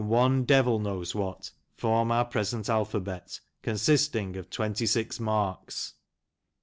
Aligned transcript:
one 0.03 0.45
devil 0.45 0.79
knows 0.79 1.13
what, 1.13 1.51
form 1.77 2.11
our 2.11 2.25
present 2.25 2.67
alphabet, 2.67 3.39
consisting 3.61 4.35
of 4.35 4.49
twenty 4.49 4.87
six 4.87 5.19
marks." 5.19 5.93